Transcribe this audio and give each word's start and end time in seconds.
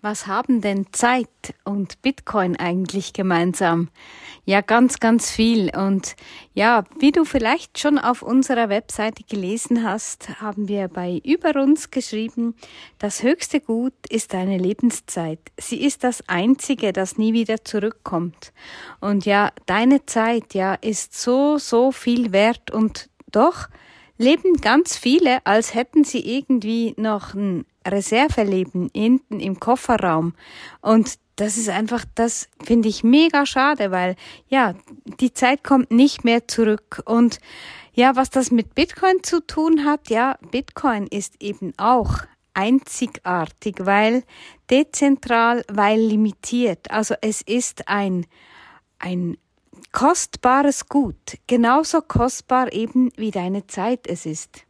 Was 0.00 0.28
haben 0.28 0.60
denn 0.60 0.86
Zeit 0.92 1.28
und 1.64 2.00
Bitcoin 2.02 2.54
eigentlich 2.56 3.12
gemeinsam? 3.12 3.88
Ja, 4.44 4.60
ganz, 4.60 5.00
ganz 5.00 5.30
viel. 5.30 5.76
Und 5.76 6.14
ja, 6.54 6.84
wie 7.00 7.10
du 7.10 7.24
vielleicht 7.24 7.80
schon 7.80 7.98
auf 7.98 8.22
unserer 8.22 8.68
Webseite 8.68 9.24
gelesen 9.24 9.84
hast, 9.84 10.40
haben 10.40 10.68
wir 10.68 10.86
bei 10.86 11.20
Über 11.24 11.60
uns 11.60 11.90
geschrieben, 11.90 12.54
das 12.98 13.24
höchste 13.24 13.60
Gut 13.60 13.92
ist 14.08 14.34
deine 14.34 14.56
Lebenszeit. 14.56 15.40
Sie 15.58 15.82
ist 15.84 16.04
das 16.04 16.22
einzige, 16.28 16.92
das 16.92 17.18
nie 17.18 17.32
wieder 17.32 17.64
zurückkommt. 17.64 18.52
Und 19.00 19.26
ja, 19.26 19.50
deine 19.66 20.06
Zeit, 20.06 20.54
ja, 20.54 20.74
ist 20.74 21.20
so, 21.20 21.58
so 21.58 21.90
viel 21.90 22.32
wert 22.32 22.70
und 22.70 23.10
doch 23.32 23.68
leben 24.16 24.60
ganz 24.60 24.96
viele, 24.96 25.44
als 25.44 25.74
hätten 25.74 26.04
sie 26.04 26.20
irgendwie 26.20 26.94
noch 26.96 27.34
ein 27.34 27.64
Reserveleben 27.92 28.90
hinten 28.94 29.40
im 29.40 29.58
Kofferraum. 29.60 30.34
Und 30.80 31.18
das 31.36 31.56
ist 31.56 31.68
einfach, 31.68 32.04
das 32.14 32.48
finde 32.64 32.88
ich 32.88 33.04
mega 33.04 33.46
schade, 33.46 33.90
weil 33.90 34.16
ja, 34.48 34.74
die 35.20 35.32
Zeit 35.32 35.62
kommt 35.62 35.90
nicht 35.90 36.24
mehr 36.24 36.48
zurück. 36.48 37.02
Und 37.04 37.38
ja, 37.92 38.16
was 38.16 38.30
das 38.30 38.50
mit 38.50 38.74
Bitcoin 38.74 39.22
zu 39.22 39.44
tun 39.46 39.84
hat, 39.84 40.10
ja, 40.10 40.36
Bitcoin 40.50 41.06
ist 41.06 41.40
eben 41.40 41.72
auch 41.76 42.18
einzigartig, 42.54 43.76
weil 43.78 44.24
dezentral, 44.68 45.64
weil 45.68 46.00
limitiert. 46.00 46.90
Also 46.90 47.14
es 47.20 47.40
ist 47.42 47.88
ein, 47.88 48.26
ein 48.98 49.36
kostbares 49.92 50.88
Gut, 50.88 51.38
genauso 51.46 52.00
kostbar 52.00 52.72
eben 52.72 53.10
wie 53.16 53.30
deine 53.30 53.66
Zeit 53.68 54.06
es 54.06 54.26
ist. 54.26 54.64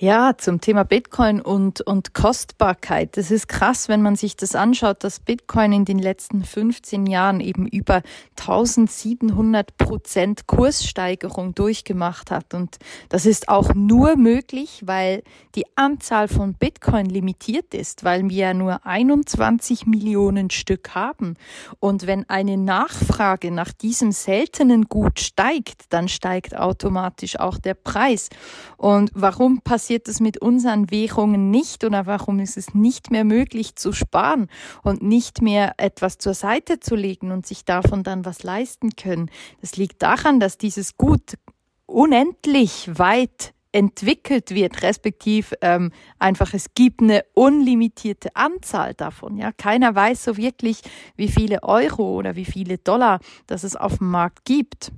Ja, 0.00 0.38
zum 0.38 0.60
Thema 0.60 0.84
Bitcoin 0.84 1.40
und, 1.40 1.80
und 1.80 2.14
Kostbarkeit. 2.14 3.16
Das 3.16 3.32
ist 3.32 3.48
krass, 3.48 3.88
wenn 3.88 4.00
man 4.00 4.14
sich 4.14 4.36
das 4.36 4.54
anschaut, 4.54 5.02
dass 5.02 5.18
Bitcoin 5.18 5.72
in 5.72 5.84
den 5.84 5.98
letzten 5.98 6.44
15 6.44 7.06
Jahren 7.06 7.40
eben 7.40 7.66
über 7.66 8.02
1700 8.38 9.76
Prozent 9.76 10.46
Kurssteigerung 10.46 11.56
durchgemacht 11.56 12.30
hat. 12.30 12.54
Und 12.54 12.78
das 13.08 13.26
ist 13.26 13.48
auch 13.48 13.74
nur 13.74 14.16
möglich, 14.16 14.82
weil 14.84 15.24
die 15.56 15.64
Anzahl 15.74 16.28
von 16.28 16.54
Bitcoin 16.54 17.06
limitiert 17.06 17.74
ist, 17.74 18.04
weil 18.04 18.30
wir 18.30 18.36
ja 18.36 18.54
nur 18.54 18.86
21 18.86 19.84
Millionen 19.86 20.50
Stück 20.50 20.94
haben. 20.94 21.34
Und 21.80 22.06
wenn 22.06 22.30
eine 22.30 22.56
Nachfrage 22.56 23.50
nach 23.50 23.72
diesem 23.72 24.12
seltenen 24.12 24.84
Gut 24.84 25.18
steigt, 25.18 25.86
dann 25.88 26.06
steigt 26.06 26.56
automatisch 26.56 27.36
auch 27.40 27.58
der 27.58 27.74
Preis. 27.74 28.28
Und 28.76 29.10
warum 29.12 29.60
passiert 29.60 29.87
passiert 29.88 30.08
es 30.08 30.20
mit 30.20 30.42
unseren 30.42 30.90
Währungen 30.90 31.50
nicht 31.50 31.82
oder 31.82 32.04
warum 32.04 32.40
ist 32.40 32.58
es 32.58 32.74
nicht 32.74 33.10
mehr 33.10 33.24
möglich 33.24 33.74
zu 33.74 33.94
sparen 33.94 34.48
und 34.82 35.00
nicht 35.00 35.40
mehr 35.40 35.72
etwas 35.78 36.18
zur 36.18 36.34
Seite 36.34 36.78
zu 36.78 36.94
legen 36.94 37.32
und 37.32 37.46
sich 37.46 37.64
davon 37.64 38.02
dann 38.02 38.26
was 38.26 38.42
leisten 38.42 38.96
können. 38.96 39.30
Das 39.62 39.76
liegt 39.76 40.02
daran, 40.02 40.40
dass 40.40 40.58
dieses 40.58 40.98
Gut 40.98 41.38
unendlich 41.86 42.98
weit 42.98 43.54
entwickelt 43.72 44.50
wird, 44.50 44.82
respektiv 44.82 45.54
ähm, 45.62 45.90
einfach 46.18 46.52
es 46.52 46.74
gibt 46.74 47.00
eine 47.00 47.24
unlimitierte 47.32 48.36
Anzahl 48.36 48.92
davon. 48.92 49.38
Ja, 49.38 49.52
keiner 49.52 49.94
weiß 49.94 50.22
so 50.22 50.36
wirklich, 50.36 50.82
wie 51.16 51.28
viele 51.28 51.62
Euro 51.62 52.14
oder 52.14 52.36
wie 52.36 52.44
viele 52.44 52.76
Dollar 52.76 53.20
das 53.46 53.64
es 53.64 53.74
auf 53.74 53.96
dem 53.96 54.10
Markt 54.10 54.44
gibt. 54.44 54.92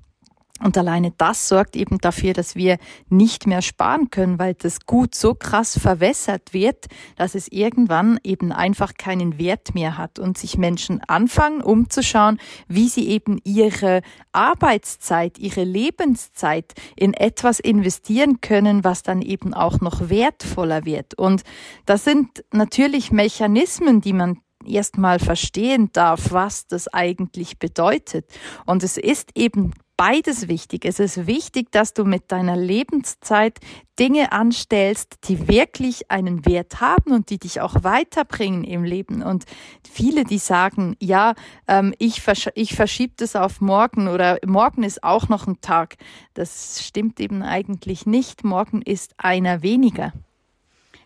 Und 0.63 0.77
alleine 0.77 1.13
das 1.17 1.49
sorgt 1.49 1.75
eben 1.75 1.99
dafür, 1.99 2.33
dass 2.33 2.55
wir 2.55 2.79
nicht 3.09 3.47
mehr 3.47 3.63
sparen 3.63 4.11
können, 4.11 4.39
weil 4.39 4.55
das 4.55 4.87
Gut 4.87 5.15
so 5.15 5.35
krass 5.35 5.79
verwässert 5.79 6.53
wird, 6.53 6.87
dass 7.17 7.35
es 7.35 7.49
irgendwann 7.51 8.19
eben 8.23 8.53
einfach 8.53 8.95
keinen 8.95 9.39
Wert 9.39 9.75
mehr 9.75 9.97
hat 9.97 10.19
und 10.19 10.37
sich 10.37 10.59
Menschen 10.59 11.01
anfangen, 11.09 11.63
umzuschauen, 11.63 12.39
wie 12.69 12.89
sie 12.89 13.09
eben 13.09 13.41
ihre 13.45 14.03
Arbeitszeit, 14.33 15.39
ihre 15.39 15.65
Lebenszeit 15.65 16.75
in 16.97 17.15
etwas 17.15 17.59
investieren 17.59 18.41
können, 18.41 18.85
was 18.85 19.03
dann 19.03 19.23
eben 19.23 19.55
auch 19.55 19.81
noch 19.81 20.09
wertvoller 20.11 20.85
wird. 20.85 21.15
Und 21.15 21.43
das 21.87 22.05
sind 22.05 22.45
natürlich 22.53 23.13
Mechanismen, 23.13 24.01
die 24.01 24.13
man 24.13 24.39
erstmal 24.65 25.19
verstehen 25.19 25.91
darf, 25.93 26.33
was 26.33 26.67
das 26.67 26.89
eigentlich 26.89 27.59
bedeutet. 27.59 28.27
Und 28.67 28.83
es 28.83 28.97
ist 28.97 29.31
eben 29.35 29.73
beides 30.01 30.49
wichtig. 30.49 30.87
Es 30.87 30.99
ist 30.99 31.27
wichtig, 31.27 31.71
dass 31.73 31.93
du 31.93 32.07
mit 32.07 32.33
deiner 32.33 32.57
Lebenszeit 32.57 33.59
Dinge 33.99 34.33
anstellst, 34.33 35.29
die 35.29 35.47
wirklich 35.47 36.11
einen 36.11 36.47
Wert 36.47 36.81
haben 36.81 37.13
und 37.13 37.29
die 37.29 37.37
dich 37.37 37.61
auch 37.61 37.85
weiterbringen 37.85 38.65
im 38.65 38.83
Leben. 38.83 39.23
Und 39.23 39.45
viele, 39.87 40.25
die 40.25 40.39
sagen, 40.39 40.97
ja, 41.01 41.35
ähm, 41.69 41.93
ich, 41.99 42.23
versch 42.23 42.49
ich 42.55 42.75
verschiebe 42.75 43.13
das 43.19 43.37
auf 43.37 43.61
morgen 43.61 44.09
oder 44.09 44.39
morgen 44.47 44.85
ist 44.85 45.05
auch 45.05 45.29
noch 45.29 45.47
ein 45.47 45.61
Tag. 45.61 45.97
Das 46.33 46.83
stimmt 46.83 47.21
eben 47.21 47.43
eigentlich 47.43 48.07
nicht. 48.07 48.43
Morgen 48.43 48.81
ist 48.81 49.13
einer 49.19 49.61
weniger. 49.63 50.15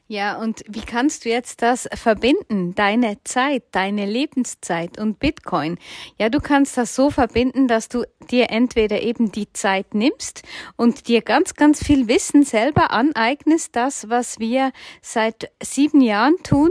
Ja, 0.06 0.36
und 0.36 0.62
wie 0.68 0.82
kannst 0.82 1.24
du 1.24 1.30
jetzt 1.30 1.62
das 1.62 1.88
verbinden? 1.94 2.74
Deine 2.74 3.16
Zeit, 3.24 3.62
deine 3.72 4.04
Lebenszeit 4.04 4.98
und 4.98 5.18
Bitcoin. 5.18 5.78
Ja, 6.18 6.28
du 6.28 6.40
kannst 6.40 6.76
das 6.76 6.94
so 6.94 7.08
verbinden, 7.08 7.68
dass 7.68 7.88
du 7.88 8.04
dir 8.30 8.50
entweder 8.50 9.00
eben 9.00 9.32
die 9.32 9.50
Zeit 9.54 9.94
nimmst 9.94 10.42
und 10.76 11.08
dir 11.08 11.22
ganz, 11.22 11.54
ganz 11.54 11.82
viel 11.82 12.06
Wissen 12.06 12.44
selber 12.44 12.90
aneignest, 12.90 13.76
das, 13.76 14.10
was 14.10 14.38
wir 14.38 14.72
seit 15.00 15.50
sieben 15.62 16.02
Jahren 16.02 16.36
tun, 16.42 16.70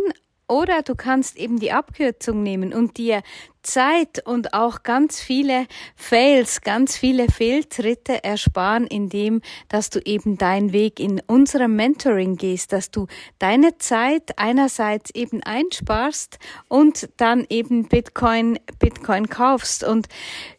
oder 0.54 0.84
du 0.84 0.94
kannst 0.94 1.36
eben 1.36 1.60
die 1.60 1.72
Abkürzung 1.72 2.44
nehmen 2.44 2.76
und 2.76 2.98
dir 2.98 3.24
Zeit 3.64 4.24
und 4.24 4.54
auch 4.54 4.84
ganz 4.84 5.20
viele 5.20 5.66
Fails, 5.96 6.62
ganz 6.62 6.96
viele 6.96 7.28
Fehltritte 7.28 8.24
ersparen, 8.24 8.86
indem, 8.86 9.42
dass 9.68 9.90
du 9.90 10.00
eben 10.06 10.38
deinen 10.38 10.72
Weg 10.72 11.00
in 11.00 11.22
unserem 11.26 11.76
Mentoring 11.76 12.36
gehst, 12.36 12.72
dass 12.72 12.92
du 12.92 13.08
deine 13.40 13.80
Zeit 13.80 14.38
einerseits 14.38 15.10
eben 15.16 15.42
einsparst 15.42 16.38
und 16.68 17.10
dann 17.18 17.48
eben 17.50 17.88
Bitcoin, 17.88 18.60
Bitcoin 18.78 19.30
kaufst. 19.30 19.84
Und 19.84 20.08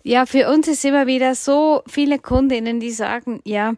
ja, 0.02 0.26
für 0.26 0.50
uns 0.50 0.66
ist 0.66 0.84
immer 0.84 1.06
wieder 1.06 1.36
so 1.36 1.82
viele 1.86 2.18
Kundinnen, 2.18 2.80
die 2.80 2.90
sagen, 2.90 3.40
ja, 3.44 3.74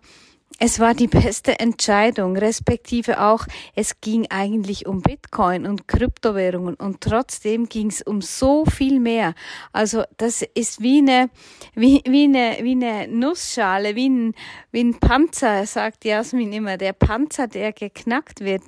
es 0.59 0.81
war 0.81 0.95
die 0.95 1.07
beste 1.07 1.59
Entscheidung, 1.59 2.37
respektive 2.37 3.21
auch, 3.21 3.47
es 3.75 4.01
ging 4.01 4.27
eigentlich 4.31 4.87
um 4.87 5.03
Bitcoin 5.03 5.67
und 5.67 5.87
Kryptowährungen 5.87 6.75
und 6.77 7.03
trotzdem 7.03 7.69
ging 7.69 7.89
es 7.89 8.01
um 8.01 8.23
so 8.23 8.65
viel 8.65 8.99
mehr. 8.99 9.35
Also 9.73 10.05
das 10.17 10.43
ist 10.55 10.81
wie 10.81 10.99
eine, 10.99 11.29
wie, 11.75 12.03
wie 12.07 12.25
eine, 12.25 12.57
wie 12.63 12.73
eine 12.73 13.07
Nussschale, 13.07 13.97
wie 13.97 14.09
ein, 14.09 14.35
wie 14.73 14.85
ein 14.85 14.99
Panzer, 14.99 15.67
sagt 15.67 16.07
Jasmin 16.07 16.53
immer, 16.53 16.79
der 16.79 16.95
Panzer, 16.95 17.49
der 17.49 17.75
geknackt 17.75 18.41
wird, 18.41 18.63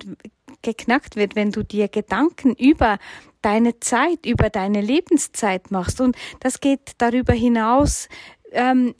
geknackt 0.60 1.16
wird, 1.16 1.36
wenn 1.36 1.52
du 1.52 1.62
dir 1.62 1.88
Gedanken 1.88 2.54
über 2.54 2.98
deine 3.40 3.80
Zeit, 3.80 4.26
über 4.26 4.50
deine 4.50 4.82
Lebenszeit 4.82 5.70
machst. 5.70 6.02
Und 6.02 6.16
das 6.40 6.60
geht 6.60 6.92
darüber 6.98 7.32
hinaus, 7.32 8.08
ähm, 8.52 8.94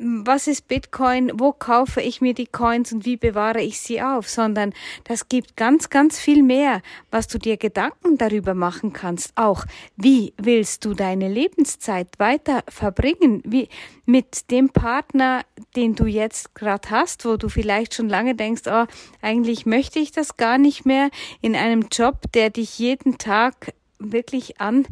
was 0.00 0.46
ist 0.46 0.66
Bitcoin, 0.66 1.30
wo 1.34 1.52
kaufe 1.52 2.00
ich 2.00 2.22
mir 2.22 2.32
die 2.32 2.46
Coins 2.46 2.90
und 2.90 3.04
wie 3.04 3.18
bewahre 3.18 3.60
ich 3.60 3.80
sie 3.80 4.00
auf, 4.00 4.30
sondern 4.30 4.72
das 5.04 5.28
gibt 5.28 5.56
ganz, 5.56 5.90
ganz 5.90 6.18
viel 6.18 6.42
mehr, 6.42 6.80
was 7.10 7.28
du 7.28 7.38
dir 7.38 7.58
Gedanken 7.58 8.16
darüber 8.16 8.54
machen 8.54 8.94
kannst. 8.94 9.32
Auch 9.36 9.66
wie 9.96 10.32
willst 10.38 10.86
du 10.86 10.94
deine 10.94 11.28
Lebenszeit 11.28 12.08
weiter 12.18 12.64
verbringen? 12.66 13.42
Wie 13.44 13.68
mit 14.06 14.50
dem 14.50 14.70
Partner, 14.70 15.42
den 15.76 15.94
du 15.94 16.06
jetzt 16.06 16.54
gerade 16.54 16.88
hast, 16.88 17.26
wo 17.26 17.36
du 17.36 17.50
vielleicht 17.50 17.94
schon 17.94 18.08
lange 18.08 18.34
denkst, 18.34 18.62
oh, 18.66 18.86
eigentlich 19.20 19.66
möchte 19.66 19.98
ich 19.98 20.12
das 20.12 20.38
gar 20.38 20.56
nicht 20.56 20.86
mehr 20.86 21.10
in 21.42 21.54
einem 21.54 21.88
Job, 21.92 22.32
der 22.32 22.48
dich 22.48 22.78
jeden 22.78 23.18
Tag 23.18 23.74
wirklich 23.98 24.62
an, 24.62 24.86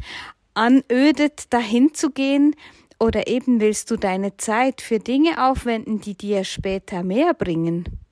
anödet, 0.53 1.51
dahin 1.51 1.95
zu 1.95 2.11
gehen 2.11 2.55
oder 2.99 3.27
eben 3.27 3.61
willst 3.61 3.91
du 3.91 3.97
deine 3.97 4.37
Zeit 4.37 4.81
für 4.81 4.99
Dinge 4.99 5.49
aufwenden, 5.49 6.01
die 6.01 6.15
dir 6.15 6.43
später 6.43 7.03
mehr 7.03 7.33
bringen? 7.33 8.08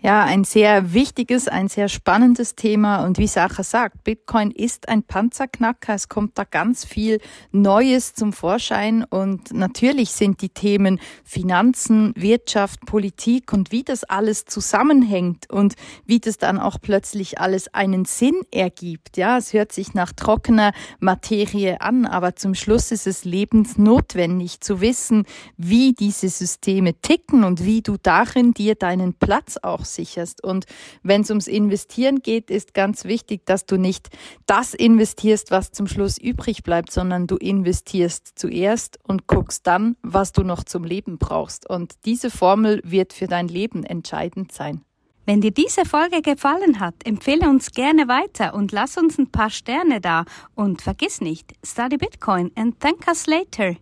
Ja, 0.00 0.22
ein 0.22 0.44
sehr 0.44 0.94
wichtiges, 0.94 1.48
ein 1.48 1.66
sehr 1.66 1.88
spannendes 1.88 2.54
Thema. 2.54 3.04
Und 3.04 3.18
wie 3.18 3.26
Sacha 3.26 3.64
sagt, 3.64 4.04
Bitcoin 4.04 4.52
ist 4.52 4.88
ein 4.88 5.02
Panzerknacker. 5.02 5.94
Es 5.94 6.08
kommt 6.08 6.38
da 6.38 6.44
ganz 6.44 6.84
viel 6.84 7.20
Neues 7.50 8.14
zum 8.14 8.32
Vorschein. 8.32 9.02
Und 9.02 9.52
natürlich 9.52 10.12
sind 10.12 10.40
die 10.40 10.50
Themen 10.50 11.00
Finanzen, 11.24 12.12
Wirtschaft, 12.16 12.86
Politik 12.86 13.52
und 13.52 13.72
wie 13.72 13.82
das 13.82 14.04
alles 14.04 14.44
zusammenhängt 14.44 15.50
und 15.50 15.74
wie 16.06 16.20
das 16.20 16.38
dann 16.38 16.60
auch 16.60 16.80
plötzlich 16.80 17.40
alles 17.40 17.74
einen 17.74 18.04
Sinn 18.04 18.40
ergibt. 18.52 19.16
Ja, 19.16 19.36
es 19.36 19.52
hört 19.52 19.72
sich 19.72 19.94
nach 19.94 20.12
trockener 20.12 20.72
Materie 21.00 21.80
an, 21.80 22.06
aber 22.06 22.36
zum 22.36 22.54
Schluss 22.54 22.92
ist 22.92 23.08
es 23.08 23.24
lebensnotwendig 23.24 24.60
zu 24.60 24.80
wissen, 24.80 25.24
wie 25.56 25.92
diese 25.92 26.28
Systeme 26.28 26.94
ticken 27.00 27.42
und 27.42 27.64
wie 27.64 27.82
du 27.82 27.96
darin 28.00 28.54
dir 28.54 28.76
deinen 28.76 29.14
Platz 29.14 29.57
auch 29.62 29.84
sicherst. 29.84 30.42
Und 30.42 30.66
wenn 31.02 31.22
es 31.22 31.30
ums 31.30 31.46
Investieren 31.46 32.22
geht, 32.22 32.50
ist 32.50 32.74
ganz 32.74 33.04
wichtig, 33.04 33.46
dass 33.46 33.66
du 33.66 33.76
nicht 33.76 34.08
das 34.46 34.74
investierst, 34.74 35.50
was 35.50 35.72
zum 35.72 35.86
Schluss 35.86 36.18
übrig 36.18 36.62
bleibt, 36.62 36.92
sondern 36.92 37.26
du 37.26 37.36
investierst 37.36 38.38
zuerst 38.38 38.98
und 39.02 39.26
guckst 39.26 39.66
dann, 39.66 39.96
was 40.02 40.32
du 40.32 40.42
noch 40.42 40.64
zum 40.64 40.84
Leben 40.84 41.18
brauchst. 41.18 41.68
Und 41.68 41.94
diese 42.04 42.30
Formel 42.30 42.80
wird 42.84 43.12
für 43.12 43.26
dein 43.26 43.48
Leben 43.48 43.84
entscheidend 43.84 44.52
sein. 44.52 44.82
Wenn 45.28 45.42
dir 45.42 45.50
diese 45.50 45.84
Folge 45.84 46.22
gefallen 46.22 46.80
hat, 46.80 46.94
empfehle 47.04 47.50
uns 47.50 47.72
gerne 47.72 48.08
weiter 48.08 48.54
und 48.54 48.72
lass 48.72 48.96
uns 48.96 49.18
ein 49.18 49.30
paar 49.30 49.50
Sterne 49.50 50.00
da. 50.00 50.24
Und 50.54 50.80
vergiss 50.80 51.20
nicht, 51.20 51.52
study 51.62 51.98
Bitcoin 51.98 52.50
and 52.54 52.80
thank 52.80 53.06
us 53.06 53.26
later. 53.26 53.76